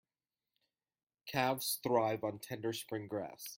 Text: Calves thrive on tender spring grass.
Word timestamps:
Calves 1.27 1.79
thrive 1.83 2.23
on 2.23 2.39
tender 2.39 2.73
spring 2.73 3.07
grass. 3.07 3.49